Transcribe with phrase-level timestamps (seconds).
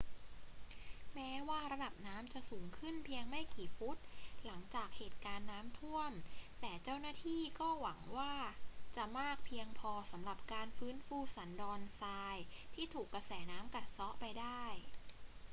[1.13, 3.97] แม้ว่าระดับน้ำจะสูงขึ้นเพียงไม่กี่ฟุต
[4.45, 6.11] หลังจากเหตุการณ์น้ำท่วม
[6.59, 8.33] แต่เจ้าหน้าที่ก็หวังว่า
[8.95, 12.37] จะมากเพียงพอสำหรับการฟื้นฟูสันดอนทราย
[12.73, 14.63] ที่ถูกกระแสน้ำกัดเซาะไปได้